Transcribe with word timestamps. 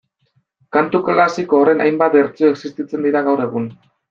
Kantu 0.77 1.01
klasiko 1.09 1.59
horren 1.59 1.83
hainbat 1.85 2.17
bertsio 2.17 2.51
existitzen 2.55 3.07
dira 3.11 3.23
gaur 3.31 3.47
egun 3.47 3.71